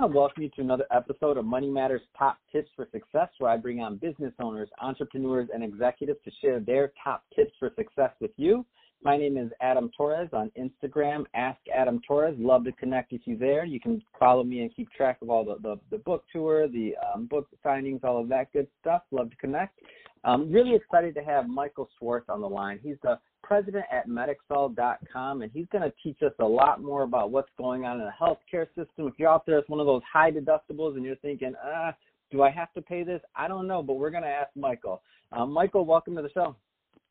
want 0.00 0.12
to 0.12 0.16
welcome 0.16 0.44
you 0.44 0.48
to 0.50 0.60
another 0.60 0.84
episode 0.92 1.36
of 1.38 1.44
Money 1.44 1.68
Matters 1.68 2.02
Top 2.16 2.38
Tips 2.52 2.70
for 2.76 2.86
Success, 2.92 3.30
where 3.38 3.50
I 3.50 3.56
bring 3.56 3.80
on 3.80 3.96
business 3.96 4.32
owners, 4.38 4.68
entrepreneurs, 4.80 5.48
and 5.52 5.64
executives 5.64 6.20
to 6.24 6.30
share 6.40 6.60
their 6.60 6.92
top 7.02 7.24
tips 7.34 7.50
for 7.58 7.72
success 7.74 8.12
with 8.20 8.30
you. 8.36 8.64
My 9.02 9.16
name 9.16 9.36
is 9.36 9.50
Adam 9.60 9.90
Torres 9.96 10.28
on 10.32 10.52
Instagram, 10.56 11.24
Ask 11.34 11.58
Adam 11.76 12.00
Torres. 12.06 12.36
Love 12.38 12.62
to 12.66 12.72
connect 12.72 13.10
with 13.10 13.22
you 13.24 13.36
there. 13.36 13.64
You 13.64 13.80
can 13.80 14.00
follow 14.20 14.44
me 14.44 14.60
and 14.60 14.72
keep 14.72 14.88
track 14.92 15.18
of 15.20 15.30
all 15.30 15.44
the, 15.44 15.56
the, 15.62 15.80
the 15.90 15.98
book 15.98 16.22
tour, 16.32 16.68
the 16.68 16.94
um, 17.12 17.26
book 17.26 17.48
signings, 17.66 18.04
all 18.04 18.20
of 18.20 18.28
that 18.28 18.52
good 18.52 18.68
stuff. 18.80 19.02
Love 19.10 19.30
to 19.30 19.36
connect. 19.36 19.80
Um, 20.22 20.52
really 20.52 20.76
excited 20.76 21.12
to 21.16 21.24
have 21.24 21.48
Michael 21.48 21.88
Schwartz 21.98 22.28
on 22.28 22.40
the 22.40 22.48
line. 22.48 22.78
He's 22.84 22.98
the 23.02 23.18
president 23.48 23.86
at 23.90 24.06
Medixall.com, 24.06 25.42
and 25.42 25.50
he's 25.52 25.66
going 25.72 25.82
to 25.82 25.92
teach 26.02 26.18
us 26.22 26.32
a 26.38 26.44
lot 26.44 26.82
more 26.82 27.02
about 27.02 27.30
what's 27.30 27.48
going 27.56 27.86
on 27.86 27.98
in 27.98 28.04
the 28.04 28.12
healthcare 28.20 28.66
system. 28.68 29.08
If 29.08 29.14
you're 29.16 29.30
out 29.30 29.46
there 29.46 29.56
with 29.56 29.68
one 29.70 29.80
of 29.80 29.86
those 29.86 30.02
high 30.10 30.30
deductibles 30.30 30.96
and 30.96 31.04
you're 31.04 31.16
thinking, 31.16 31.54
ah, 31.64 31.94
do 32.30 32.42
I 32.42 32.50
have 32.50 32.72
to 32.74 32.82
pay 32.82 33.04
this? 33.04 33.22
I 33.34 33.48
don't 33.48 33.66
know, 33.66 33.82
but 33.82 33.94
we're 33.94 34.10
going 34.10 34.22
to 34.22 34.28
ask 34.28 34.50
Michael. 34.54 35.00
Um, 35.32 35.50
Michael, 35.50 35.86
welcome 35.86 36.14
to 36.16 36.22
the 36.22 36.30
show. 36.30 36.54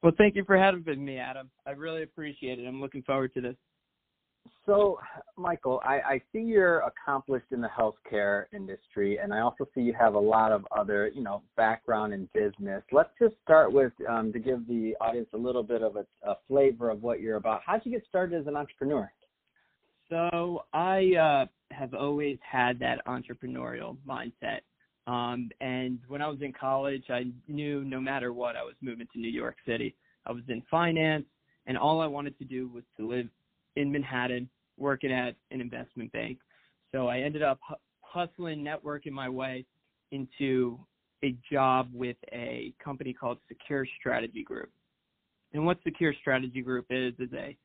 Well, 0.04 0.14
thank 0.16 0.36
you 0.36 0.44
for 0.46 0.56
having 0.56 1.04
me, 1.04 1.18
Adam. 1.18 1.50
I 1.66 1.72
really 1.72 2.04
appreciate 2.04 2.60
it. 2.60 2.68
I'm 2.68 2.80
looking 2.80 3.02
forward 3.02 3.34
to 3.34 3.42
this. 3.42 3.56
So, 4.66 5.00
Michael, 5.38 5.82
I, 5.86 6.00
I 6.00 6.22
see 6.32 6.40
you're 6.40 6.80
accomplished 6.80 7.48
in 7.52 7.62
the 7.62 7.70
healthcare 7.70 8.46
industry, 8.54 9.18
and 9.18 9.34
I 9.34 9.40
also 9.40 9.68
see 9.74 9.82
you 9.82 9.94
have 9.94 10.16
a 10.16 10.20
lot 10.20 10.52
of 10.52 10.66
other, 10.76 11.10
you 11.14 11.24
know, 11.24 11.42
background 11.56 12.14
in 12.14 12.30
business. 12.34 12.84
Let's 12.92 13.10
just 13.22 13.36
start 13.44 13.72
with 13.72 13.94
um, 14.10 14.34
to 14.34 14.40
give 14.40 14.68
the 14.68 14.96
audience 15.00 15.30
a 15.34 15.38
little 15.38 15.64
bit 15.64 15.82
of 15.82 15.96
a, 15.96 16.06
a 16.24 16.36
flavor 16.48 16.90
of 16.90 17.02
what 17.02 17.22
you're 17.22 17.38
about. 17.38 17.62
How'd 17.66 17.82
you 17.86 17.92
get 17.92 18.04
started 18.08 18.40
as 18.40 18.48
an 18.48 18.56
entrepreneur? 18.56 19.12
So, 20.10 20.64
I 20.74 21.14
uh, 21.16 21.46
have 21.74 21.94
always 21.94 22.38
had 22.50 22.80
that 22.80 23.06
entrepreneurial 23.08 23.98
mindset. 24.08 24.60
Um, 25.08 25.50
and 25.62 26.00
when 26.10 26.22
I 26.22 26.28
was 26.28 26.42
in 26.42 26.52
college, 26.52 27.06
I 27.10 27.28
knew 27.48 27.86
no 27.86 28.02
matter 28.02 28.34
what, 28.34 28.58
I 28.58 28.64
was 28.64 28.76
moving 28.82 29.08
to 29.14 29.20
New 29.20 29.32
York 29.32 29.56
City. 29.66 29.96
I 30.26 30.34
was 30.34 30.44
in 30.50 30.62
finance, 30.70 31.26
and 31.66 31.78
all 31.78 32.02
I 32.02 32.08
wanted 32.08 32.38
to 32.40 32.46
do 32.46 32.68
was 32.68 32.84
to 32.98 33.08
live 33.08 33.28
in 33.78 33.92
Manhattan, 33.92 34.50
working 34.78 35.12
at 35.12 35.36
an 35.52 35.62
investment 35.62 36.12
bank. 36.12 36.40
So 36.92 37.08
I 37.08 37.20
ended 37.20 37.44
up 37.44 37.60
hustling, 38.02 38.64
networking 38.64 39.12
my 39.12 39.30
way 39.30 39.66
into 40.12 40.80
a 41.24 41.36
job 41.52 41.90
with 41.94 42.18
a 42.32 42.74
company 42.84 43.14
called 43.14 43.38
Secure 43.48 43.86
Strategy 44.00 44.44
Group. 44.44 44.70
And 45.54 45.66
what 45.66 45.78
Secure 45.84 46.14
Strategy 46.22 46.62
Group 46.62 46.86
is 46.90 47.14
is 47.20 47.30
a 47.34 47.56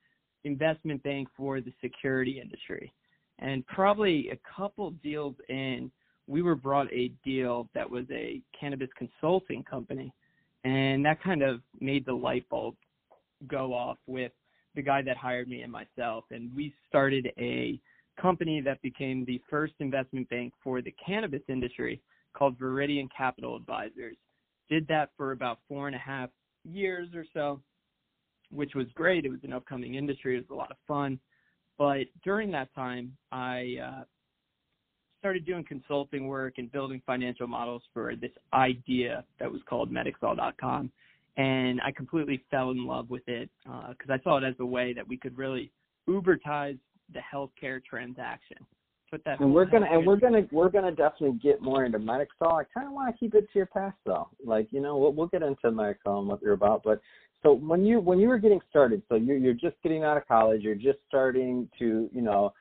investment 0.44 1.02
bank 1.02 1.28
for 1.36 1.60
the 1.60 1.72
security 1.80 2.40
industry. 2.40 2.92
And 3.38 3.66
probably 3.66 4.30
a 4.30 4.38
couple 4.56 4.90
deals 5.02 5.34
in, 5.48 5.90
we 6.26 6.42
were 6.42 6.54
brought 6.54 6.92
a 6.92 7.08
deal 7.24 7.68
that 7.74 7.88
was 7.88 8.04
a 8.10 8.40
cannabis 8.58 8.88
consulting 8.96 9.64
company. 9.64 10.12
And 10.64 11.04
that 11.04 11.22
kind 11.22 11.42
of 11.42 11.60
made 11.80 12.06
the 12.06 12.12
light 12.12 12.48
bulb 12.48 12.74
go 13.48 13.74
off 13.74 13.98
with 14.06 14.32
the 14.74 14.82
guy 14.82 15.02
that 15.02 15.16
hired 15.16 15.48
me 15.48 15.62
and 15.62 15.72
myself. 15.72 16.24
And 16.30 16.54
we 16.54 16.74
started 16.88 17.32
a 17.38 17.78
company 18.20 18.60
that 18.60 18.80
became 18.82 19.24
the 19.24 19.40
first 19.48 19.74
investment 19.80 20.28
bank 20.28 20.52
for 20.62 20.82
the 20.82 20.94
cannabis 21.04 21.42
industry 21.48 22.00
called 22.34 22.58
Viridian 22.58 23.08
Capital 23.16 23.56
Advisors. 23.56 24.16
Did 24.68 24.86
that 24.88 25.10
for 25.16 25.32
about 25.32 25.58
four 25.68 25.86
and 25.86 25.96
a 25.96 25.98
half 25.98 26.30
years 26.64 27.08
or 27.14 27.24
so, 27.34 27.60
which 28.50 28.74
was 28.74 28.86
great. 28.94 29.24
It 29.24 29.30
was 29.30 29.40
an 29.44 29.52
upcoming 29.52 29.94
industry. 29.94 30.36
It 30.36 30.48
was 30.48 30.56
a 30.56 30.58
lot 30.58 30.70
of 30.70 30.76
fun. 30.86 31.18
But 31.78 32.06
during 32.22 32.50
that 32.52 32.72
time, 32.74 33.16
I 33.32 33.76
uh, 33.84 34.04
started 35.18 35.46
doing 35.46 35.64
consulting 35.64 36.26
work 36.26 36.54
and 36.58 36.70
building 36.70 37.02
financial 37.06 37.46
models 37.46 37.82
for 37.92 38.14
this 38.14 38.30
idea 38.52 39.24
that 39.40 39.50
was 39.50 39.60
called 39.68 39.90
Medixall.com. 39.90 40.92
And 41.36 41.80
I 41.80 41.92
completely 41.92 42.44
fell 42.50 42.70
in 42.72 42.86
love 42.86 43.08
with 43.08 43.26
it 43.26 43.48
because 43.64 44.10
uh, 44.10 44.14
I 44.14 44.18
saw 44.22 44.36
it 44.36 44.44
as 44.44 44.54
a 44.60 44.66
way 44.66 44.92
that 44.92 45.06
we 45.06 45.16
could 45.16 45.36
really 45.38 45.72
Ubertize 46.08 46.78
the 47.12 47.20
healthcare 47.32 47.82
transaction. 47.84 48.56
Put 49.10 49.22
that. 49.24 49.40
And 49.40 49.52
we're 49.52 49.66
gonna 49.66 49.86
and 49.90 50.06
we're 50.06 50.16
gonna 50.16 50.42
we're 50.50 50.70
gonna 50.70 50.90
definitely 50.90 51.38
get 51.42 51.60
more 51.60 51.84
into 51.84 51.98
Medixall. 51.98 52.60
I 52.60 52.64
kind 52.74 52.86
of 52.86 52.92
want 52.92 53.14
to 53.14 53.18
keep 53.18 53.34
it 53.34 53.42
to 53.52 53.58
your 53.58 53.66
past 53.66 53.96
though. 54.04 54.28
Like 54.44 54.68
you 54.70 54.80
know 54.80 54.96
we'll, 54.96 55.12
we'll 55.12 55.26
get 55.26 55.42
into 55.42 55.70
Medixall 55.70 56.20
and 56.20 56.28
what 56.28 56.40
you're 56.42 56.54
about, 56.54 56.82
but 56.82 57.00
so 57.42 57.52
when 57.52 57.84
you 57.84 58.00
when 58.00 58.18
you 58.18 58.28
were 58.28 58.38
getting 58.38 58.60
started, 58.70 59.02
so 59.08 59.16
you're 59.16 59.36
you're 59.36 59.52
just 59.52 59.76
getting 59.82 60.02
out 60.02 60.16
of 60.16 60.26
college, 60.26 60.62
you're 60.62 60.74
just 60.74 60.98
starting 61.06 61.68
to 61.78 62.08
you 62.12 62.22
know 62.22 62.52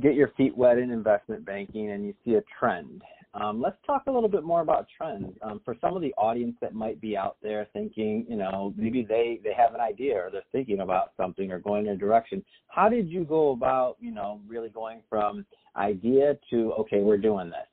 get 0.00 0.14
your 0.14 0.32
feet 0.36 0.56
wet 0.56 0.78
in 0.78 0.90
investment 0.90 1.46
banking 1.46 1.92
and 1.92 2.04
you 2.04 2.14
see 2.24 2.34
a 2.34 2.42
trend. 2.58 3.02
Um, 3.34 3.62
let's 3.62 3.76
talk 3.86 4.02
a 4.08 4.10
little 4.10 4.28
bit 4.28 4.44
more 4.44 4.60
about 4.60 4.86
trends 4.94 5.32
um, 5.40 5.60
for 5.64 5.74
some 5.80 5.96
of 5.96 6.02
the 6.02 6.12
audience 6.18 6.54
that 6.60 6.74
might 6.74 7.00
be 7.00 7.16
out 7.16 7.38
there 7.42 7.66
thinking, 7.72 8.26
you 8.28 8.36
know, 8.36 8.74
maybe 8.76 9.06
they 9.08 9.40
they 9.42 9.54
have 9.54 9.74
an 9.74 9.80
idea 9.80 10.16
or 10.16 10.30
they're 10.30 10.42
thinking 10.52 10.80
about 10.80 11.12
something 11.16 11.50
or 11.50 11.58
going 11.58 11.86
in 11.86 11.92
a 11.92 11.96
direction. 11.96 12.44
How 12.68 12.90
did 12.90 13.08
you 13.08 13.24
go 13.24 13.52
about, 13.52 13.96
you 14.00 14.10
know, 14.10 14.40
really 14.46 14.68
going 14.68 15.00
from 15.08 15.46
idea 15.76 16.36
to 16.50 16.72
okay, 16.80 17.00
we're 17.00 17.16
doing 17.16 17.48
this? 17.48 17.66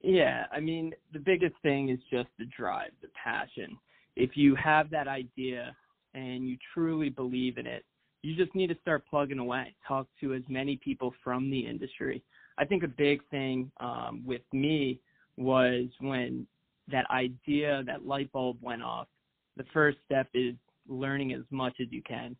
Yeah, 0.00 0.46
I 0.50 0.58
mean, 0.58 0.92
the 1.12 1.20
biggest 1.20 1.54
thing 1.62 1.90
is 1.90 2.00
just 2.10 2.28
the 2.36 2.46
drive, 2.46 2.90
the 3.00 3.08
passion. 3.22 3.78
If 4.16 4.30
you 4.36 4.56
have 4.56 4.90
that 4.90 5.06
idea 5.06 5.76
and 6.14 6.48
you 6.48 6.56
truly 6.74 7.08
believe 7.08 7.58
in 7.58 7.66
it, 7.66 7.84
you 8.22 8.34
just 8.34 8.54
need 8.56 8.68
to 8.68 8.76
start 8.82 9.04
plugging 9.08 9.38
away. 9.38 9.74
Talk 9.86 10.08
to 10.20 10.34
as 10.34 10.42
many 10.48 10.76
people 10.76 11.14
from 11.22 11.50
the 11.50 11.60
industry. 11.60 12.22
I 12.58 12.64
think 12.64 12.82
a 12.82 12.88
big 12.88 13.22
thing 13.30 13.70
um, 13.80 14.22
with 14.24 14.42
me 14.52 15.00
was 15.36 15.86
when 16.00 16.46
that 16.90 17.10
idea, 17.10 17.82
that 17.86 18.06
light 18.06 18.30
bulb 18.32 18.58
went 18.60 18.82
off. 18.82 19.08
The 19.56 19.64
first 19.72 19.98
step 20.04 20.28
is 20.34 20.54
learning 20.88 21.32
as 21.32 21.42
much 21.50 21.74
as 21.80 21.86
you 21.90 22.02
can, 22.02 22.36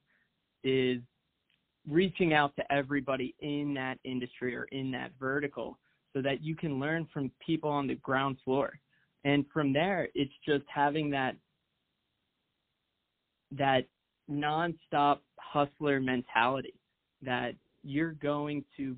is 0.64 0.98
reaching 1.88 2.32
out 2.32 2.54
to 2.56 2.72
everybody 2.72 3.34
in 3.40 3.74
that 3.74 3.98
industry 4.04 4.54
or 4.54 4.64
in 4.64 4.90
that 4.92 5.10
vertical 5.18 5.78
so 6.12 6.22
that 6.22 6.42
you 6.42 6.54
can 6.54 6.78
learn 6.78 7.08
from 7.12 7.30
people 7.44 7.70
on 7.70 7.86
the 7.86 7.94
ground 7.96 8.36
floor. 8.44 8.78
And 9.24 9.44
from 9.52 9.72
there, 9.72 10.08
it's 10.14 10.32
just 10.46 10.64
having 10.72 11.10
that 11.10 11.36
that 13.52 13.84
nonstop 14.30 15.18
hustler 15.38 16.00
mentality 16.00 16.74
that 17.20 17.54
you're 17.82 18.12
going 18.12 18.64
to 18.76 18.96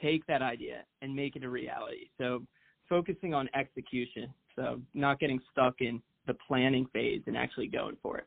take 0.00 0.26
that 0.26 0.42
idea 0.42 0.82
and 1.02 1.14
make 1.14 1.36
it 1.36 1.44
a 1.44 1.48
reality. 1.48 2.08
So 2.18 2.42
focusing 2.88 3.34
on 3.34 3.48
execution. 3.54 4.32
So 4.54 4.80
not 4.94 5.20
getting 5.20 5.40
stuck 5.52 5.80
in 5.80 6.00
the 6.26 6.34
planning 6.46 6.86
phase 6.92 7.22
and 7.26 7.36
actually 7.36 7.68
going 7.68 7.96
for 8.02 8.18
it. 8.18 8.26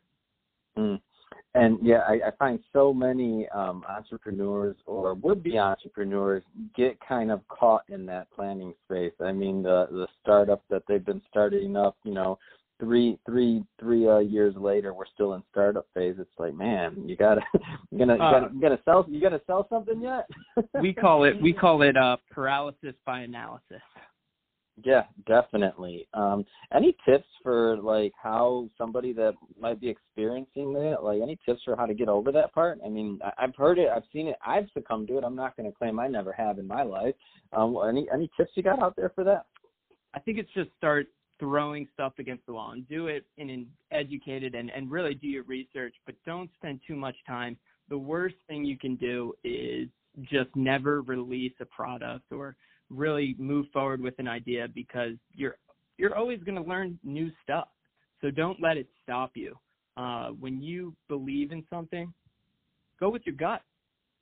Mm. 0.77 1.01
And 1.55 1.79
yeah, 1.81 2.01
I, 2.07 2.27
I 2.27 2.31
find 2.37 2.59
so 2.73 2.93
many 2.93 3.47
um, 3.49 3.83
entrepreneurs 3.87 4.75
or 4.85 5.15
would-be 5.15 5.57
entrepreneurs 5.57 6.43
get 6.75 6.97
kind 7.07 7.31
of 7.31 7.47
caught 7.47 7.83
in 7.89 8.05
that 8.07 8.31
planning 8.31 8.73
space. 8.85 9.13
I 9.19 9.31
mean, 9.31 9.63
the 9.63 9.87
the 9.91 10.07
startup 10.21 10.63
that 10.69 10.83
they've 10.87 11.05
been 11.05 11.21
starting 11.29 11.75
up, 11.75 11.97
you 12.03 12.13
know, 12.13 12.37
three 12.79 13.17
three 13.25 13.63
three 13.79 14.07
uh, 14.07 14.19
years 14.19 14.55
later 14.55 14.93
we're 14.93 15.05
still 15.13 15.33
in 15.33 15.43
startup 15.51 15.87
phase. 15.93 16.15
It's 16.17 16.29
like 16.37 16.53
man 16.53 17.03
you 17.05 17.15
gotta 17.15 17.41
you 17.91 17.99
gonna 17.99 18.13
you 18.13 18.19
gotta, 18.19 18.45
uh, 18.45 18.49
you 18.53 18.61
gotta 18.61 18.79
sell 18.85 19.05
you 19.09 19.21
gotta 19.21 19.41
sell 19.45 19.67
something 19.69 20.01
yet? 20.01 20.27
we 20.81 20.93
call 20.93 21.25
it 21.25 21.39
we 21.41 21.53
call 21.59 21.81
it 21.81 21.97
uh 21.97 22.17
paralysis 22.31 22.95
by 23.05 23.21
analysis. 23.21 23.81
Yeah 24.81 25.03
definitely. 25.27 26.07
Um 26.13 26.45
any 26.73 26.95
tips 27.07 27.27
for 27.43 27.77
like 27.77 28.13
how 28.21 28.69
somebody 28.77 29.11
that 29.13 29.33
might 29.59 29.81
be 29.81 29.89
experiencing 29.89 30.73
that 30.73 31.03
like 31.03 31.21
any 31.21 31.37
tips 31.45 31.61
for 31.65 31.75
how 31.75 31.85
to 31.85 31.93
get 31.93 32.07
over 32.07 32.31
that 32.31 32.53
part? 32.53 32.79
I 32.85 32.89
mean 32.89 33.19
I, 33.23 33.43
i've 33.43 33.55
heard 33.55 33.77
it 33.77 33.89
i've 33.93 34.03
seen 34.13 34.27
it 34.27 34.37
i've 34.45 34.67
succumbed 34.73 35.09
to 35.09 35.17
it 35.17 35.23
i'm 35.25 35.35
not 35.35 35.57
going 35.57 35.69
to 35.69 35.77
claim 35.77 35.99
i 35.99 36.07
never 36.07 36.31
have 36.31 36.59
in 36.59 36.67
my 36.67 36.83
life. 36.83 37.15
Um 37.51 37.77
any 37.87 38.07
any 38.13 38.29
tips 38.37 38.51
you 38.55 38.63
got 38.63 38.81
out 38.81 38.95
there 38.95 39.11
for 39.13 39.25
that? 39.25 39.47
I 40.13 40.19
think 40.19 40.39
it's 40.39 40.49
just 40.55 40.69
start 40.77 41.07
throwing 41.39 41.87
stuff 41.93 42.13
against 42.19 42.45
the 42.45 42.53
wall 42.53 42.71
and 42.71 42.87
do 42.87 43.07
it 43.07 43.25
in 43.37 43.49
an 43.49 43.67
educated 43.91 44.55
and, 44.55 44.69
and 44.75 44.91
really 44.91 45.13
do 45.13 45.27
your 45.27 45.43
research, 45.43 45.95
but 46.05 46.15
don't 46.25 46.49
spend 46.55 46.79
too 46.85 46.95
much 46.95 47.15
time. 47.25 47.57
The 47.89 47.97
worst 47.97 48.35
thing 48.47 48.65
you 48.65 48.77
can 48.77 48.95
do 48.95 49.33
is 49.43 49.87
just 50.23 50.49
never 50.55 51.01
release 51.01 51.53
a 51.61 51.65
product 51.65 52.31
or 52.31 52.55
really 52.89 53.35
move 53.39 53.67
forward 53.71 54.01
with 54.01 54.15
an 54.19 54.27
idea 54.27 54.67
because 54.73 55.13
you're 55.33 55.55
you're 55.97 56.15
always 56.15 56.41
going 56.43 56.55
to 56.55 56.67
learn 56.67 56.97
new 57.03 57.29
stuff. 57.43 57.67
So 58.21 58.31
don't 58.31 58.61
let 58.61 58.77
it 58.77 58.87
stop 59.03 59.31
you. 59.35 59.55
Uh, 59.97 60.29
when 60.29 60.61
you 60.61 60.95
believe 61.09 61.51
in 61.51 61.63
something, 61.69 62.13
go 62.99 63.09
with 63.09 63.21
your 63.25 63.35
gut. 63.35 63.61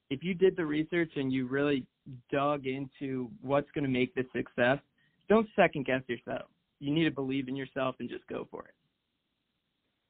If 0.09 0.23
you 0.23 0.33
did 0.33 0.55
the 0.55 0.65
research 0.65 1.11
and 1.15 1.31
you 1.31 1.47
really 1.47 1.85
dug 2.31 2.65
into 2.65 3.29
what's 3.41 3.69
going 3.75 3.83
to 3.83 3.89
make 3.89 4.15
this 4.15 4.25
success, 4.35 4.79
don't 5.29 5.47
second 5.55 5.85
guess 5.85 6.01
yourself 6.07 6.47
you 6.79 6.93
need 6.93 7.05
to 7.05 7.11
believe 7.11 7.47
in 7.47 7.55
yourself 7.55 7.95
and 7.99 8.09
just 8.09 8.25
go 8.27 8.47
for 8.51 8.63
it. 8.65 8.73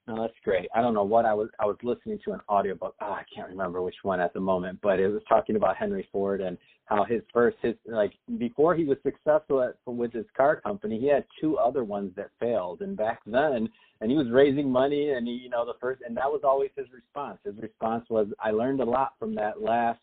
No, 0.07 0.21
that's 0.21 0.33
great. 0.41 0.69
I 0.73 0.81
don't 0.81 0.93
know 0.93 1.03
what 1.03 1.25
I 1.25 1.33
was 1.33 1.49
I 1.59 1.65
was 1.65 1.75
listening 1.83 2.17
to 2.23 2.31
an 2.31 2.39
audiobook. 2.47 2.95
Oh, 3.01 3.11
I 3.11 3.23
can't 3.33 3.49
remember 3.49 3.81
which 3.81 3.95
one 4.03 4.21
at 4.21 4.33
the 4.33 4.39
moment, 4.39 4.79
but 4.81 5.01
it 5.01 5.09
was 5.09 5.21
talking 5.27 5.57
about 5.57 5.75
Henry 5.75 6.07
Ford 6.13 6.39
and 6.39 6.57
how 6.85 7.03
his 7.03 7.21
first 7.33 7.57
his 7.61 7.75
like 7.85 8.13
before 8.37 8.73
he 8.73 8.85
was 8.85 8.97
successful 9.03 9.61
at, 9.61 9.75
with 9.85 10.13
his 10.13 10.25
car 10.35 10.61
company, 10.61 10.97
he 10.97 11.07
had 11.07 11.25
two 11.41 11.57
other 11.57 11.83
ones 11.83 12.13
that 12.15 12.29
failed. 12.39 12.81
And 12.81 12.95
back 12.95 13.19
then, 13.25 13.67
and 13.99 14.09
he 14.09 14.15
was 14.15 14.31
raising 14.31 14.71
money 14.71 15.09
and 15.11 15.27
he, 15.27 15.33
you 15.33 15.49
know, 15.49 15.65
the 15.65 15.73
first 15.81 16.01
and 16.07 16.15
that 16.15 16.31
was 16.31 16.41
always 16.45 16.69
his 16.77 16.87
response. 16.93 17.39
His 17.43 17.57
response 17.61 18.05
was 18.09 18.27
I 18.39 18.51
learned 18.51 18.79
a 18.79 18.85
lot 18.85 19.15
from 19.19 19.35
that 19.35 19.61
last 19.61 19.99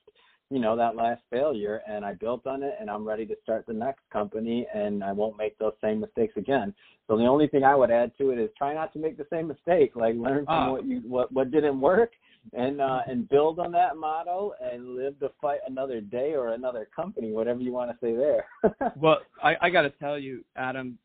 you 0.55 0.61
know 0.61 0.77
that 0.77 0.95
last 0.95 1.21
failure 1.31 1.83
and 1.89 2.05
i 2.05 2.15
built 2.15 2.47
on 2.47 2.62
it 2.62 2.75
and 2.81 2.89
i'm 2.89 3.06
ready 3.06 3.27
to 3.27 3.35
start 3.43 3.67
the 3.67 3.73
next 3.73 4.03
company 4.12 4.67
and 4.73 5.03
i 5.03 5.12
won't 5.12 5.37
make 5.37 5.59
those 5.59 5.75
same 5.83 6.01
mistakes 6.01 6.35
again. 6.37 6.73
So 7.09 7.19
the 7.19 7.27
only 7.27 7.49
thing 7.49 7.65
i 7.65 7.75
would 7.75 7.91
add 7.91 8.12
to 8.19 8.31
it 8.31 8.39
is 8.39 8.51
try 8.56 8.73
not 8.73 8.93
to 8.93 8.99
make 8.99 9.17
the 9.17 9.27
same 9.31 9.49
mistake 9.49 9.97
like 9.97 10.15
learn 10.15 10.45
from 10.47 10.69
oh. 10.69 10.73
what 10.73 10.87
you 10.87 11.03
what 11.06 11.33
what 11.33 11.51
didn't 11.51 11.81
work 11.81 12.12
and 12.53 12.81
uh 12.81 13.01
and 13.06 13.29
build 13.29 13.59
on 13.59 13.73
that 13.73 13.97
motto 13.97 14.53
and 14.62 14.95
live 14.95 15.19
to 15.19 15.31
fight 15.41 15.61
another 15.67 16.01
day 16.01 16.35
or 16.35 16.55
another 16.55 16.89
company 16.95 17.33
whatever 17.33 17.61
you 17.61 17.73
want 17.73 17.91
to 17.91 17.97
say 18.01 18.15
there. 18.15 18.47
Well 18.97 19.19
i 19.43 19.55
i 19.61 19.71
got 19.71 19.83
to 19.83 19.91
tell 19.91 20.19
you 20.19 20.45
adam 20.56 20.99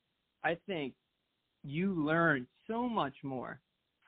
i 0.44 0.56
think 0.68 0.94
you 1.64 1.94
learn 1.94 2.48
so 2.68 2.88
much 2.88 3.16
more 3.24 3.60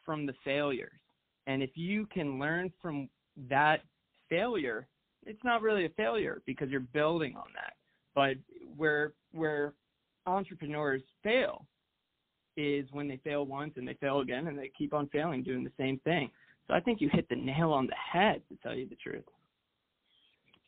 from 0.05 0.25
the 0.25 0.33
failures. 0.43 0.99
And 1.47 1.61
if 1.61 1.71
you 1.75 2.05
can 2.07 2.39
learn 2.39 2.71
from 2.81 3.09
that 3.49 3.81
failure 4.29 4.87
it's 5.25 5.43
not 5.43 5.61
really 5.61 5.85
a 5.85 5.89
failure 5.89 6.41
because 6.45 6.69
you're 6.69 6.79
building 6.79 7.35
on 7.35 7.47
that. 7.55 7.73
But 8.15 8.35
where 8.75 9.13
where 9.31 9.73
entrepreneurs 10.25 11.01
fail 11.23 11.65
is 12.57 12.85
when 12.91 13.07
they 13.07 13.17
fail 13.23 13.45
once 13.45 13.73
and 13.77 13.87
they 13.87 13.93
fail 13.95 14.19
again 14.19 14.47
and 14.47 14.57
they 14.57 14.71
keep 14.77 14.93
on 14.93 15.07
failing 15.07 15.43
doing 15.43 15.63
the 15.63 15.71
same 15.77 15.99
thing. 16.03 16.29
So 16.67 16.73
I 16.73 16.79
think 16.79 17.01
you 17.01 17.09
hit 17.11 17.27
the 17.29 17.35
nail 17.35 17.71
on 17.71 17.87
the 17.87 17.95
head 17.95 18.41
to 18.49 18.57
tell 18.61 18.75
you 18.75 18.87
the 18.87 18.95
truth. 18.95 19.23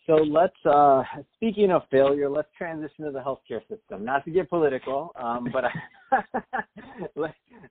So 0.06 0.16
let's, 0.16 0.54
uh, 0.66 1.04
speaking 1.36 1.72
of 1.72 1.84
failure, 1.90 2.30
let's 2.30 2.50
transition 2.58 3.06
to 3.06 3.12
the 3.12 3.20
healthcare 3.20 3.62
system. 3.70 4.04
Not 4.04 4.26
to 4.26 4.32
get 4.32 4.50
political, 4.50 5.14
um, 5.16 5.48
but 5.54 5.64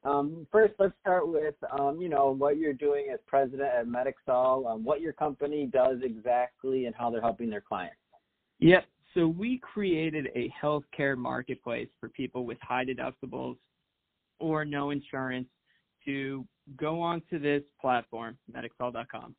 um, 0.05 0.47
first 0.53 0.73
let's 0.79 0.95
start 1.03 1.29
with, 1.29 1.55
um, 1.79 2.01
you 2.01 2.09
know, 2.09 2.31
what 2.31 2.59
you're 2.59 2.73
doing 2.73 3.07
as 3.13 3.19
president 3.27 3.69
at 3.69 3.87
Medixall, 3.87 4.71
um, 4.71 4.85
what 4.85 5.01
your 5.01 5.13
company 5.13 5.67
does 5.67 5.99
exactly, 6.03 6.87
and 6.87 6.95
how 6.95 7.11
they're 7.11 7.21
helping 7.21 7.51
their 7.51 7.61
clients. 7.61 7.97
Yep. 8.59 8.85
So 9.15 9.29
we 9.29 9.59
created 9.59 10.29
a 10.35 10.53
healthcare 10.63 11.17
marketplace 11.17 11.89
for 12.01 12.09
people 12.09 12.47
with 12.47 12.59
high 12.63 12.85
deductibles 12.85 13.57
or 14.39 14.65
no 14.65 14.91
insurance 14.91 15.49
to 16.05 16.47
go 16.77 17.01
onto 17.01 17.39
this 17.39 17.63
platform, 17.81 18.39
medixall.com, 18.51 19.35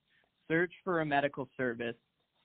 search 0.48 0.72
for 0.84 1.02
a 1.02 1.06
medical 1.06 1.50
service 1.58 1.96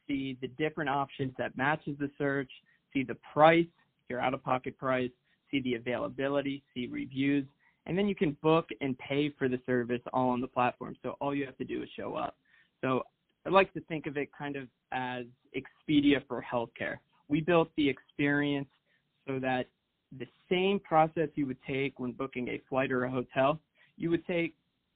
see 0.09 0.37
the 0.41 0.49
different 0.49 0.91
options 0.91 1.33
that 1.39 1.57
matches 1.57 1.97
the 2.01 2.11
search, 2.19 2.51
see 2.93 3.05
the 3.05 3.17
price, 3.33 3.67
your 4.09 4.21
out-of-pocket 4.21 4.77
price, 4.79 5.11
see 5.51 5.61
the 5.61 5.75
availability, 5.75 6.63
see 6.75 6.89
reviews, 6.91 7.45
and 7.87 7.97
then 7.97 8.09
you 8.09 8.15
can 8.15 8.37
book 8.43 8.69
and 8.81 8.99
pay 8.99 9.31
for 9.31 9.49
the 9.49 9.61
service 9.67 10.01
all 10.13 10.31
on 10.31 10.41
the 10.41 10.47
platform. 10.47 10.97
So 11.03 11.17
all 11.21 11.35
you 11.35 11.47
have 11.47 11.57
to 11.59 11.65
do 11.65 11.83
is 11.83 11.89
show 11.97 12.15
up. 12.15 12.37
So 12.81 13.03
I 13.47 13.51
like 13.51 13.73
to 13.75 13.81
think 13.83 14.07
of 14.07 14.17
it 14.17 14.29
kind 14.37 14.57
of 14.57 14.69
as 14.93 15.25
Expedia 15.57 16.23
for 16.29 16.45
healthcare. 16.51 16.97
We 17.29 17.41
built 17.41 17.71
the 17.77 17.89
experience 17.89 18.69
so 19.27 19.39
that 19.41 19.67
the 20.19 20.27
same 20.51 20.81
process 20.81 21.29
you 21.35 21.47
would 21.47 21.59
take 21.67 21.99
when 21.99 22.13
booking 22.13 22.49
a 22.49 22.61
flight 22.69 22.91
or 22.91 23.05
a 23.05 23.11
hotel, 23.11 23.61
you 23.97 24.11
would 24.11 24.27
take 24.27 24.55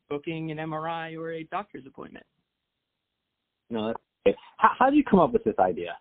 booking 0.08 0.50
an 0.50 0.58
MRI 0.58 1.19
or 1.19 1.32
a 1.32 1.44
doctor's 1.44 1.85
appointment. 1.87 2.25
No, 3.70 3.94
how, 4.56 4.70
how 4.78 4.90
did 4.90 4.96
you 4.96 5.05
come 5.05 5.19
up 5.19 5.32
with 5.32 5.44
this 5.44 5.58
idea? 5.58 5.96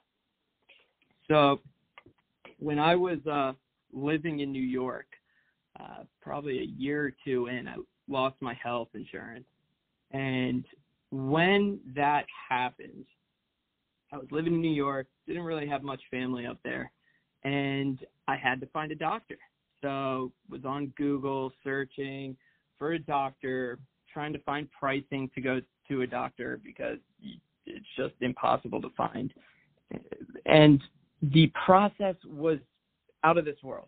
So, 1.30 1.60
when 2.60 2.78
I 2.78 2.96
was 2.96 3.20
uh, 3.26 3.54
living 3.94 4.42
in 4.42 4.52
New 4.52 4.62
York, 4.62 5.08
uh, 5.80 6.04
probably 6.22 6.60
a 6.60 6.64
year 6.78 7.06
or 7.06 7.14
two 7.24 7.48
in, 7.48 7.68
I 7.68 7.76
lost 8.08 8.36
my 8.40 8.54
health 8.54 8.90
insurance. 8.94 9.46
And 10.12 10.66
when 11.12 11.80
that 11.96 12.26
happened, 12.50 13.06
I 14.12 14.18
was 14.18 14.28
living 14.32 14.54
in 14.54 14.62
New 14.62 14.72
York, 14.72 15.08
didn't 15.28 15.44
really 15.44 15.68
have 15.68 15.84
much 15.84 16.02
family 16.12 16.46
up 16.46 16.58
there, 16.64 16.92
and 17.44 18.00
I 18.28 18.36
had 18.36 18.60
to 18.62 18.68
find 18.68 18.92
a 18.92 18.96
doctor. 18.96 19.38
So 19.82 20.32
was 20.50 20.66
on 20.66 20.88
Google 20.98 21.52
searching 21.64 22.36
for 22.78 22.94
a 22.94 23.00
doctor, 23.00 23.80
trying 24.14 24.34
to 24.34 24.40
find 24.40 24.68
pricing 24.72 25.30
to 25.34 25.42
go 25.42 25.62
to 25.88 26.02
a 26.02 26.08
doctor 26.08 26.60
because 26.64 26.98
it's 27.66 27.86
just 27.98 28.14
impossible 28.22 28.82
to 28.82 28.90
find. 28.98 29.34
And 30.46 30.82
the 31.22 31.52
process 31.66 32.16
was 32.26 32.60
out 33.24 33.38
of 33.38 33.46
this 33.46 33.58
world. 33.64 33.88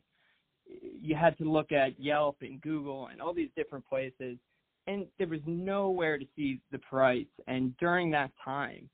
You 1.02 1.16
had 1.16 1.38
to 1.38 1.52
look 1.52 1.72
at 1.72 2.00
Yelp 2.00 2.38
and 2.42 2.62
Google 2.62 3.08
and 3.08 3.22
all 3.22 3.34
these 3.34 3.50
different 3.56 3.88
places, 3.88 4.38
and 4.88 5.06
there 5.18 5.28
was 5.28 5.40
nowhere 5.46 6.18
to 6.18 6.26
see 6.36 6.60
the 6.72 6.80
price. 6.80 7.26
And 7.48 7.76
during 7.78 8.12
that 8.12 8.32
time, 8.44 8.90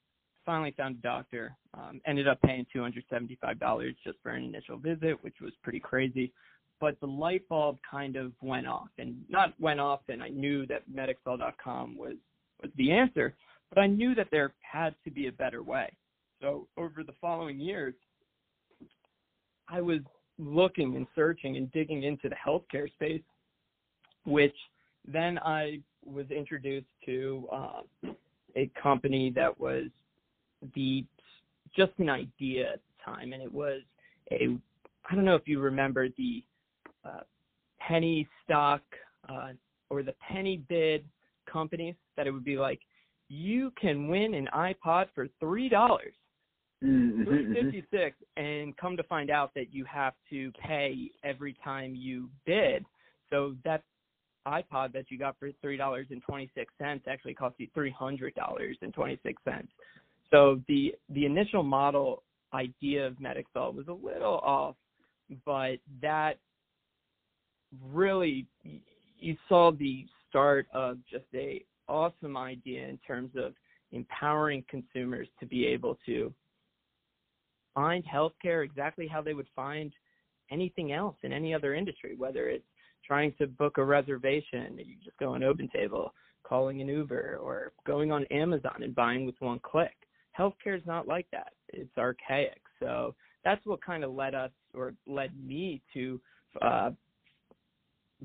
finally 0.46 0.74
found 0.78 0.98
a 0.98 1.02
doctor. 1.02 1.56
Um, 1.74 2.02
ended 2.08 2.28
up 2.28 2.42
paying 2.42 2.66
$275 2.76 3.96
just 4.04 4.18
for 4.24 4.32
an 4.32 4.44
initial 4.44 4.78
visit, 4.78 5.24
which 5.24 5.36
was 5.42 5.54
pretty 5.64 5.80
crazy. 5.80 6.32
But 6.80 7.00
the 7.00 7.08
light 7.08 7.48
bulb 7.50 7.78
kind 7.90 8.16
of 8.16 8.32
went 8.42 8.68
off, 8.68 8.90
and 8.98 9.18
not 9.30 9.54
went 9.60 9.80
off, 9.80 10.02
and 10.08 10.24
I 10.24 10.30
knew 10.30 10.66
that 10.68 10.90
Medixall.com 10.90 11.98
was 11.98 12.16
was 12.62 12.72
the 12.76 12.92
answer 12.92 13.36
but 13.70 13.82
I 13.82 13.88
knew 13.88 14.16
that 14.16 14.28
there 14.32 14.54
had 14.62 14.96
to 15.04 15.12
be 15.12 15.28
a 15.28 15.32
better 15.32 15.64
way. 15.64 15.92
So 16.42 16.68
over 16.78 17.04
the 17.04 17.14
following 17.22 17.60
years, 17.60 17.94
I 19.70 19.82
was 19.82 20.00
looking 20.40 20.96
and 20.96 21.06
searching 21.16 21.58
and 21.58 21.72
digging 21.72 22.04
into 22.04 22.30
the 22.30 22.36
healthcare 22.36 22.92
space, 22.94 23.22
which 24.26 24.56
then 25.06 25.38
I 25.40 25.80
was 26.06 26.26
introduced 26.32 26.88
to 27.06 27.48
uh, 27.52 27.82
a 28.56 28.72
company 28.82 29.32
that 29.36 29.60
was 29.60 29.86
the 30.76 31.06
just 31.76 31.92
an 31.98 32.10
idea 32.10 32.74
at 32.74 32.80
the 32.80 33.12
time, 33.12 33.34
and 33.34 33.44
it 33.44 33.52
was 33.52 33.82
a 34.32 34.58
I 35.10 35.16
don't 35.16 35.26
know 35.26 35.36
if 35.36 35.48
you 35.48 35.60
remember 35.60 36.08
the 36.18 36.44
uh, 37.04 37.22
penny 37.80 38.28
stock 38.44 38.82
uh, 39.28 39.50
or 39.90 40.04
the 40.04 40.14
penny 40.28 40.64
bid 40.70 41.04
companies 41.52 41.96
that 42.16 42.28
it 42.28 42.31
would 42.31 42.46
be 42.46 42.58
like 42.58 42.80
you 43.28 43.72
can 43.80 44.08
win 44.08 44.34
an 44.34 44.48
iPod 44.54 45.08
for 45.14 45.28
three 45.40 45.69
dollars. 45.69 46.14
Mm-hmm, 46.83 47.24
mm-hmm. 47.24 47.54
56 47.71 48.16
and 48.38 48.76
come 48.78 48.95
to 48.95 49.04
find 49.04 49.30
out 49.30 49.52
that 49.54 49.74
you 49.74 49.83
have 49.83 50.14
to 50.30 50.52
pay 50.66 51.12
every 51.26 51.56
time 51.62 51.94
you 51.94 52.30
bid. 52.45 52.86
So 53.30 53.56
that 53.66 53.83
iPod 54.48 54.94
that 54.94 55.06
you 55.09 55.18
got 55.18 55.36
for 55.40 55.50
$3.26 55.64 56.50
actually 57.07 57.33
cost 57.33 57.56
you 57.57 57.68
$300.26. 57.76 59.33
So 60.31 60.62
the 60.68 60.94
the 61.09 61.26
initial 61.26 61.64
model 61.64 62.24
idea 62.54 63.06
of 63.06 63.16
Medixall 63.16 63.74
was 63.74 63.88
a 63.88 63.94
little 63.94 64.40
off, 64.44 64.76
but 65.45 65.80
that 66.02 66.38
really 67.92 68.48
you 69.19 69.36
saw 69.48 69.71
the 69.71 70.06
start 70.30 70.68
of 70.74 70.98
just 71.09 71.26
a 71.33 71.64
awesome 71.88 72.38
idea 72.38 72.88
in 72.88 72.98
terms 73.06 73.31
of 73.36 73.54
empowering 73.92 74.64
consumers 74.69 75.28
to 75.40 75.45
be 75.45 75.66
able 75.66 75.98
to 76.06 76.33
find 77.80 78.04
healthcare 78.06 78.66
exactly 78.66 79.07
how 79.07 79.21
they 79.21 79.33
would 79.33 79.48
find 79.56 79.94
anything 80.52 80.92
else 80.92 81.16
in 81.24 81.31
any 81.31 81.54
other 81.54 81.74
industry, 81.74 82.14
whether 82.18 82.50
it's 82.50 82.66
trying 83.07 83.33
to 83.38 83.48
book 83.48 83.78
a 83.78 83.83
reservation, 83.83 84.78
you 84.78 84.95
just 85.02 85.18
go 85.18 85.33
on 85.33 85.42
OpenTable, 85.42 86.09
calling 86.44 86.81
an 86.81 86.90
Uber, 86.90 87.40
or 87.42 87.71
going 87.88 88.12
on 88.12 88.26
Amazon 88.31 88.83
and 88.83 88.94
buying 88.94 89.26
with 89.26 89.36
one 89.40 89.59
click. 89.59 89.95
Healthcare 90.38 90.78
is 90.78 90.86
not 90.86 91.07
like 91.07 91.26
that. 91.31 91.54
It's 91.69 91.98
archaic. 91.98 92.62
So 92.81 93.16
that's 93.45 93.66
what 93.66 93.81
kind 93.81 94.04
of 94.04 94.12
led 94.12 94.36
us 94.36 94.52
or 94.74 94.94
led 95.07 95.31
me 95.42 95.81
to 95.94 96.19
uh, 96.62 96.90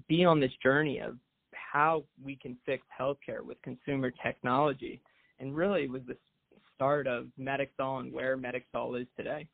be 0.09 0.25
on 0.25 0.41
this 0.41 0.53
journey 0.65 0.99
of 0.99 1.17
how 1.53 2.03
we 2.25 2.35
can 2.35 2.57
fix 2.67 2.85
healthcare 3.01 3.45
with 3.45 3.63
consumer 3.63 4.11
technology. 4.11 5.01
And 5.39 5.55
really 5.55 5.89
was 5.89 6.03
the 6.09 6.17
start 6.75 7.07
of 7.07 7.27
Medixall 7.39 8.01
and 8.01 8.13
where 8.13 8.37
Medixall 8.37 9.01
is 9.01 9.07
today. 9.17 9.47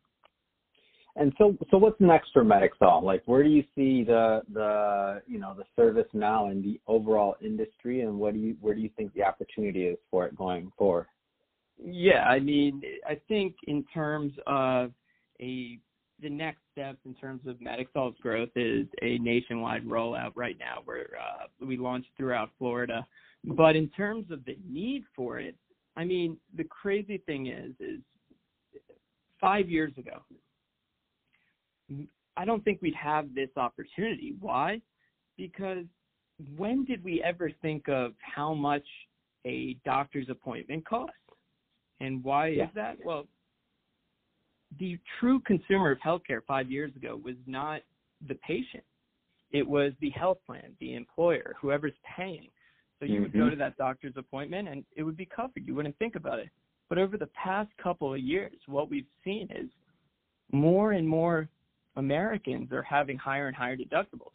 And 1.17 1.33
so, 1.39 1.57
so 1.71 1.79
what's 1.79 2.00
next 2.00 2.31
for 2.33 2.45
Medixall? 2.45 3.03
Like, 3.03 3.23
where 3.27 3.43
do 3.43 3.49
you 3.49 3.65
see 3.75 4.05
the 4.05 4.43
the 4.53 5.23
you 5.27 5.39
know 5.39 5.55
the 5.57 5.65
service 5.75 6.07
now 6.12 6.50
in 6.50 6.62
the 6.62 6.81
overall 6.87 7.35
industry, 7.45 8.03
and 8.03 8.19
what 8.19 8.33
do 8.35 8.39
you 8.39 8.57
where 8.61 8.75
do 8.75 8.81
you 8.81 8.91
think 8.97 9.12
the 9.15 9.25
opportunity 9.25 9.87
is 9.87 9.99
for 10.11 10.27
it 10.27 10.37
going 10.37 10.71
forward? 10.79 11.07
Yeah, 11.83 12.25
I 12.25 12.39
mean, 12.39 12.83
I 13.09 13.21
think 13.27 13.57
in 13.67 13.85
terms 13.93 14.33
of 14.47 14.93
a 15.41 15.79
the 16.23 16.31
next 16.31 16.61
steps 16.73 16.99
in 17.07 17.15
terms 17.15 17.41
of 17.47 17.57
Medixall's 17.57 18.19
growth 18.21 18.50
is 18.55 18.87
a 19.03 19.19
nationwide 19.19 19.85
rollout 19.87 20.33
right 20.35 20.57
now 20.59 20.83
where 20.85 21.09
uh, 21.19 21.47
we 21.67 21.77
launched 21.77 22.11
throughout 22.17 22.50
Florida. 22.59 23.07
But 23.45 23.75
in 23.75 23.89
terms 23.89 24.31
of 24.31 24.45
the 24.45 24.59
need 24.69 25.05
for 25.17 25.39
it, 25.39 25.57
I 26.00 26.04
mean, 26.07 26.38
the 26.57 26.64
crazy 26.64 27.19
thing 27.26 27.49
is, 27.49 27.73
is 27.78 28.00
five 29.38 29.69
years 29.69 29.92
ago, 29.99 30.23
I 32.38 32.47
don't 32.47 32.64
think 32.64 32.80
we'd 32.80 32.95
have 32.95 33.35
this 33.35 33.50
opportunity. 33.59 34.35
Why? 34.40 34.80
Because 35.37 35.85
when 36.57 36.87
did 36.87 37.04
we 37.04 37.23
ever 37.23 37.50
think 37.61 37.87
of 37.90 38.12
how 38.21 38.54
much 38.54 38.87
a 39.45 39.76
doctor's 39.85 40.30
appointment 40.30 40.88
costs? 40.88 41.12
And 42.00 42.25
why 42.25 42.47
yeah. 42.47 42.64
is 42.64 42.71
that? 42.76 42.97
Well, 43.04 43.26
the 44.78 44.99
true 45.19 45.40
consumer 45.40 45.90
of 45.90 45.99
healthcare 45.99 46.40
five 46.49 46.71
years 46.71 46.97
ago 46.97 47.21
was 47.23 47.37
not 47.47 47.83
the 48.26 48.37
patient. 48.37 48.85
It 49.52 49.69
was 49.69 49.92
the 50.00 50.11
health 50.11 50.38
plan, 50.47 50.75
the 50.80 50.95
employer, 50.95 51.57
whoever's 51.61 51.92
paying. 52.16 52.49
So 53.00 53.07
you 53.07 53.14
mm-hmm. 53.14 53.23
would 53.23 53.33
go 53.33 53.38
mm-hmm. 53.40 53.50
to 53.50 53.57
that 53.57 53.76
doctor's 53.76 54.14
appointment 54.16 54.69
and 54.69 54.85
it 54.95 55.02
would 55.02 55.16
be 55.16 55.26
covered. 55.26 55.66
You 55.66 55.75
wouldn't 55.75 55.99
think 55.99 56.14
about 56.16 56.38
it. 56.38 56.50
But 56.88 56.99
over 56.99 57.16
the 57.16 57.28
past 57.28 57.71
couple 57.83 58.12
of 58.12 58.21
years, 58.21 58.54
what 58.66 58.90
we've 58.90 59.07
seen 59.25 59.49
is 59.50 59.71
more 60.52 60.92
and 60.92 61.09
more 61.09 61.49
Americans 61.97 62.73
are 62.73 62.83
having 62.83 63.16
higher 63.16 63.47
and 63.47 63.57
higher 63.57 63.76
deductibles. 63.76 64.33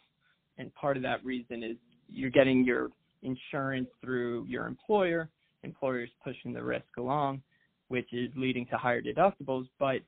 And 0.57 0.73
part 0.73 0.97
of 0.97 1.03
that 1.03 1.23
reason 1.23 1.63
is 1.63 1.77
you're 2.09 2.31
getting 2.31 2.63
your 2.65 2.89
insurance 3.21 3.89
through 4.01 4.45
your 4.47 4.67
employer. 4.67 5.29
Employers 5.63 6.09
pushing 6.23 6.53
the 6.53 6.63
risk 6.63 6.85
along, 6.97 7.41
which 7.87 8.13
is 8.13 8.29
leading 8.35 8.65
to 8.67 8.77
higher 8.77 9.01
deductibles. 9.01 9.67
But 9.79 10.01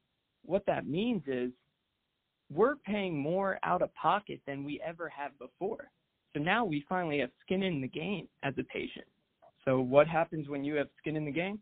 what 0.43 0.65
that 0.67 0.87
means 0.87 1.23
is 1.27 1.51
we're 2.53 2.75
paying 2.75 3.17
more 3.17 3.59
out 3.63 3.81
of 3.81 3.93
pocket 3.95 4.39
than 4.47 4.63
we 4.63 4.79
ever 4.85 5.09
have 5.09 5.37
before. 5.39 5.89
So 6.33 6.41
now 6.41 6.65
we 6.65 6.85
finally 6.87 7.19
have 7.19 7.29
skin 7.45 7.63
in 7.63 7.81
the 7.81 7.87
game 7.87 8.27
as 8.43 8.53
a 8.57 8.63
patient. 8.63 9.05
So 9.65 9.79
what 9.79 10.07
happens 10.07 10.47
when 10.47 10.63
you 10.63 10.75
have 10.75 10.87
skin 10.99 11.15
in 11.15 11.25
the 11.25 11.31
game? 11.31 11.59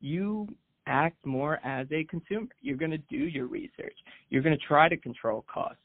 You 0.00 0.48
act 0.86 1.24
more 1.24 1.60
as 1.64 1.86
a 1.92 2.04
consumer. 2.04 2.48
You're 2.60 2.76
going 2.76 2.90
to 2.90 2.98
do 2.98 3.16
your 3.16 3.46
research. 3.46 3.96
You're 4.30 4.42
going 4.42 4.56
to 4.56 4.66
try 4.66 4.88
to 4.88 4.96
control 4.96 5.44
costs. 5.52 5.78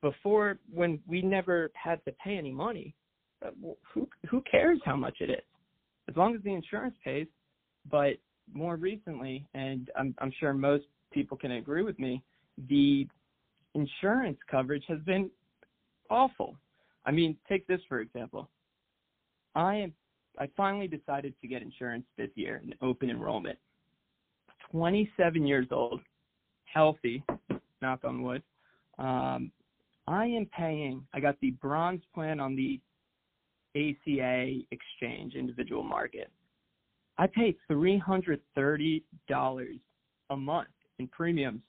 Before, 0.00 0.58
when 0.72 0.98
we 1.06 1.22
never 1.22 1.70
had 1.74 2.04
to 2.06 2.12
pay 2.12 2.36
any 2.36 2.50
money, 2.50 2.94
uh, 3.44 3.50
who 3.92 4.08
who 4.28 4.42
cares 4.50 4.80
how 4.84 4.96
much 4.96 5.16
it 5.20 5.30
is, 5.30 5.44
as 6.08 6.16
long 6.16 6.34
as 6.34 6.42
the 6.42 6.52
insurance 6.52 6.96
pays. 7.04 7.26
But 7.90 8.14
more 8.52 8.76
recently, 8.76 9.46
and 9.54 9.90
I'm 9.96 10.14
I'm 10.18 10.32
sure 10.40 10.52
most 10.52 10.84
people 11.12 11.36
can 11.36 11.52
agree 11.52 11.82
with 11.82 11.98
me, 11.98 12.22
the 12.68 13.06
insurance 13.74 14.38
coverage 14.50 14.84
has 14.88 14.98
been 15.00 15.30
awful. 16.10 16.56
I 17.04 17.10
mean, 17.10 17.36
take 17.48 17.66
this 17.66 17.80
for 17.88 18.00
example. 18.00 18.48
I 19.54 19.76
am 19.76 19.92
I 20.38 20.48
finally 20.56 20.88
decided 20.88 21.34
to 21.40 21.48
get 21.48 21.62
insurance 21.62 22.06
this 22.16 22.30
year 22.34 22.62
in 22.64 22.74
open 22.80 23.10
enrollment. 23.10 23.58
27 24.70 25.46
years 25.46 25.66
old, 25.70 26.00
healthy, 26.64 27.22
knock 27.82 28.00
on 28.04 28.22
wood. 28.22 28.42
Um, 28.98 29.52
I 30.06 30.24
am 30.26 30.46
paying. 30.46 31.06
I 31.12 31.20
got 31.20 31.38
the 31.40 31.50
bronze 31.52 32.02
plan 32.14 32.40
on 32.40 32.56
the 32.56 32.80
ACA 33.76 34.60
exchange 34.70 35.34
individual 35.34 35.82
market. 35.82 36.30
I 37.18 37.26
pay 37.26 37.56
$330 37.70 39.02
a 40.30 40.36
month 40.36 40.68
in 40.98 41.08
premiums 41.08 41.60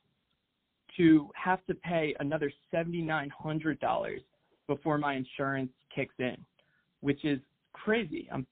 to 0.97 1.29
have 1.35 1.65
to 1.65 1.73
pay 1.75 2.15
another 2.19 2.51
$7,900 2.73 4.19
before 4.67 4.97
my 4.97 5.15
insurance 5.15 5.71
kicks 5.93 6.15
in, 6.19 6.37
which 7.01 7.23
is 7.25 7.39
crazy. 7.73 8.27
I'm 8.31 8.45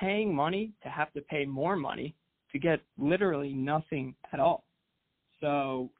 paying 0.00 0.34
money 0.34 0.72
to 0.82 0.88
have 0.88 1.12
to 1.12 1.20
pay 1.22 1.44
more 1.44 1.76
money 1.76 2.14
to 2.52 2.58
get 2.58 2.80
literally 2.96 3.52
nothing 3.52 4.14
at 4.32 4.40
all. 4.40 4.64
So 5.40 5.90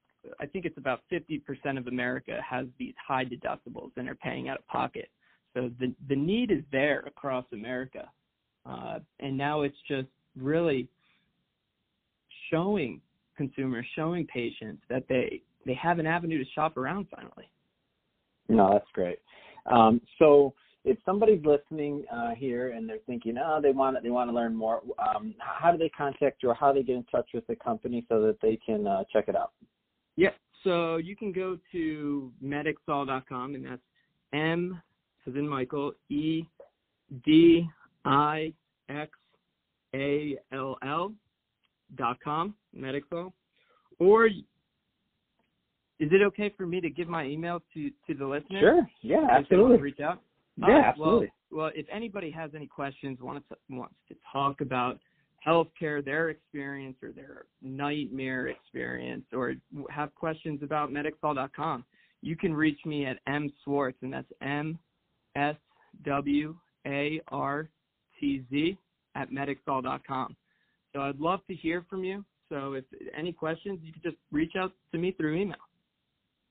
I 0.40 0.46
think 0.46 0.64
it's 0.64 0.78
about 0.78 1.00
50% 1.12 1.42
of 1.78 1.86
America 1.86 2.38
has 2.48 2.66
these 2.78 2.94
high 3.06 3.24
deductibles 3.24 3.90
and 3.96 4.08
are 4.08 4.14
paying 4.14 4.48
out 4.48 4.58
of 4.58 4.66
pocket. 4.66 5.08
So 5.54 5.70
the 5.80 5.94
the 6.08 6.16
need 6.16 6.50
is 6.50 6.62
there 6.70 7.00
across 7.06 7.44
America, 7.52 8.08
uh, 8.66 8.98
and 9.18 9.36
now 9.36 9.62
it's 9.62 9.76
just 9.88 10.08
really 10.36 10.88
showing 12.50 13.00
consumers, 13.36 13.86
showing 13.96 14.26
patients 14.26 14.82
that 14.90 15.04
they 15.08 15.40
they 15.64 15.74
have 15.74 15.98
an 15.98 16.06
avenue 16.06 16.38
to 16.38 16.50
shop 16.50 16.76
around 16.76 17.06
finally. 17.14 17.50
No, 18.48 18.70
that's 18.72 18.90
great. 18.92 19.18
Um, 19.70 20.00
so 20.18 20.54
if 20.84 20.96
somebody's 21.04 21.44
listening 21.44 22.04
uh, 22.12 22.34
here 22.34 22.72
and 22.72 22.88
they're 22.88 22.98
thinking, 23.06 23.36
oh, 23.38 23.60
they 23.62 23.72
want 23.72 24.02
they 24.02 24.10
want 24.10 24.30
to 24.30 24.34
learn 24.34 24.54
more, 24.54 24.82
um, 24.98 25.34
how 25.38 25.70
do 25.70 25.78
they 25.78 25.90
contact 25.90 26.42
you, 26.42 26.50
or 26.50 26.54
how 26.54 26.72
do 26.72 26.80
they 26.80 26.86
get 26.86 26.96
in 26.96 27.04
touch 27.04 27.28
with 27.34 27.46
the 27.46 27.56
company 27.56 28.04
so 28.08 28.22
that 28.22 28.40
they 28.40 28.58
can 28.64 28.86
uh, 28.86 29.04
check 29.12 29.28
it 29.28 29.36
out? 29.36 29.52
Yeah, 30.16 30.30
so 30.64 30.96
you 30.96 31.14
can 31.16 31.32
go 31.32 31.58
to 31.72 32.32
medixall.com, 32.42 33.54
and 33.54 33.66
that's 33.66 33.82
M 34.32 34.80
as 35.26 35.34
in 35.34 35.48
Michael 35.48 35.92
E 36.08 36.44
D 37.24 37.68
I 38.04 38.52
X 38.88 39.10
A 39.94 40.38
L 40.52 40.78
L 40.82 41.12
dot 41.96 42.18
com, 42.22 42.54
Medixall, 42.76 43.32
or 43.98 44.28
is 46.00 46.10
it 46.12 46.22
okay 46.22 46.52
for 46.56 46.66
me 46.66 46.80
to 46.80 46.90
give 46.90 47.08
my 47.08 47.24
email 47.24 47.62
to 47.74 47.90
to 48.06 48.14
the 48.14 48.26
listeners? 48.26 48.60
Sure. 48.60 48.88
Yeah, 49.02 49.26
absolutely. 49.30 49.78
reach 49.78 50.00
out. 50.00 50.20
Yeah, 50.56 50.66
right, 50.66 50.84
absolutely. 50.86 51.32
Well, 51.50 51.64
well, 51.64 51.70
if 51.74 51.86
anybody 51.92 52.30
has 52.30 52.50
any 52.54 52.66
questions, 52.66 53.18
wants 53.20 53.48
to, 53.48 53.56
wants 53.70 53.94
to 54.08 54.14
talk 54.32 54.60
about 54.60 54.98
healthcare, 55.46 56.04
their 56.04 56.30
experience 56.30 56.96
or 57.02 57.10
their 57.12 57.44
nightmare 57.62 58.48
experience, 58.48 59.24
or 59.32 59.54
have 59.90 60.14
questions 60.14 60.60
about 60.62 60.90
medixall.com, 60.90 61.84
you 62.20 62.36
can 62.36 62.52
reach 62.52 62.78
me 62.84 63.06
at 63.06 63.18
m 63.26 63.50
swartz, 63.64 63.98
and 64.02 64.12
that's 64.12 64.30
m 64.42 64.78
s 65.36 65.56
w 66.04 66.56
a 66.86 67.20
r 67.28 67.68
t 68.20 68.44
z 68.50 68.76
at 69.14 69.30
medixall.com. 69.30 70.36
So 70.92 71.00
I'd 71.00 71.20
love 71.20 71.40
to 71.48 71.54
hear 71.54 71.84
from 71.88 72.04
you. 72.04 72.24
So 72.48 72.74
if 72.74 72.84
any 73.16 73.32
questions, 73.32 73.78
you 73.82 73.92
can 73.92 74.02
just 74.02 74.16
reach 74.32 74.52
out 74.58 74.72
to 74.92 74.98
me 74.98 75.12
through 75.12 75.36
email. 75.36 75.56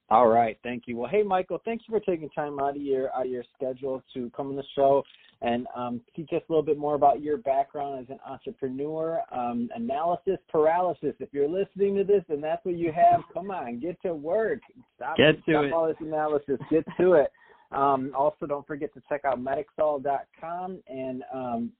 All 0.09 0.27
right, 0.27 0.57
thank 0.63 0.83
you. 0.87 0.95
Well, 0.95 1.09
hey, 1.09 1.21
Michael, 1.21 1.61
thank 1.65 1.81
you 1.87 1.91
for 1.91 1.99
taking 1.99 2.29
time 2.29 2.59
out 2.59 2.77
of 2.77 2.81
your 2.81 3.13
out 3.13 3.25
of 3.25 3.31
your 3.31 3.43
schedule 3.55 4.01
to 4.13 4.31
come 4.35 4.47
on 4.47 4.55
the 4.55 4.63
show 4.73 5.03
and 5.41 5.67
um, 5.75 6.01
teach 6.15 6.29
us 6.31 6.41
a 6.47 6.51
little 6.51 6.63
bit 6.63 6.77
more 6.77 6.95
about 6.95 7.21
your 7.21 7.37
background 7.37 7.99
as 7.99 8.09
an 8.09 8.19
entrepreneur. 8.25 9.21
Um, 9.31 9.69
analysis 9.75 10.37
paralysis. 10.49 11.13
If 11.19 11.29
you're 11.31 11.49
listening 11.49 11.95
to 11.97 12.03
this 12.03 12.23
and 12.29 12.41
that's 12.41 12.63
what 12.65 12.75
you 12.75 12.91
have, 12.91 13.21
come 13.33 13.51
on, 13.51 13.79
get 13.79 14.01
to 14.03 14.13
work. 14.13 14.59
Stop, 14.95 15.17
get 15.17 15.35
to 15.45 15.51
stop 15.51 15.65
it. 15.65 15.73
all 15.73 15.87
this 15.87 15.97
analysis. 15.99 16.57
Get 16.71 16.85
to 16.99 17.13
it. 17.13 17.31
Um, 17.71 18.13
also, 18.17 18.45
don't 18.45 18.65
forget 18.65 18.93
to 18.93 19.01
check 19.09 19.25
out 19.25 19.39
medixall.com 19.39 20.79
and 20.87 21.23
um, 21.33 21.71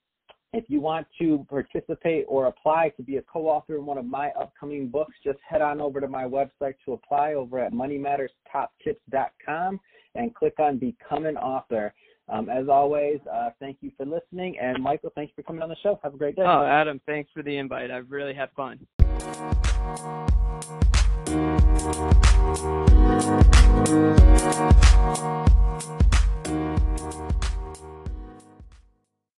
if 0.54 0.63
you 0.70 0.80
want 0.80 1.08
to 1.20 1.46
participate 1.50 2.24
or 2.27 2.46
apply 2.48 2.94
to 2.96 3.04
be 3.04 3.18
a 3.18 3.22
co 3.22 3.48
author 3.48 3.75
in 3.75 3.86
one 3.86 3.98
of 3.98 4.06
my 4.06 4.30
upcoming 4.39 4.88
books, 4.88 5.13
just 5.24 5.39
head 5.48 5.62
on 5.62 5.82
over 5.82 6.00
to 6.00 6.08
my 6.08 6.24
website 6.24 6.75
to 6.86 6.94
apply 6.94 7.34
over 7.34 7.60
at 7.60 7.74
moneymatterstoptips.com 7.74 9.80
and 10.16 10.34
click 10.34 10.54
on 10.58 10.77
Become 10.77 11.25
an 11.25 11.36
Author. 11.38 11.94
Um, 12.30 12.48
as 12.50 12.70
always, 12.70 13.20
uh, 13.32 13.50
thank 13.60 13.80
you 13.82 13.92
for 13.98 14.06
listening. 14.06 14.58
And 14.60 14.82
Michael, 14.82 15.12
thank 15.16 15.30
you 15.30 15.34
for 15.36 15.44
coming 15.44 15.62
on 15.62 15.68
the 15.70 15.75
show. 15.84 16.00
Have 16.04 16.13
a 16.13 16.18
great 16.18 16.38
day. 16.38 16.44
Oh, 16.46 16.66
Adam, 16.66 17.01
thanks 17.06 17.30
for 17.34 17.44
the 17.44 17.58
invite. 17.58 17.92
I've 17.92 18.10
really 18.10 18.34
had 18.34 18.50
fun. 18.51 18.88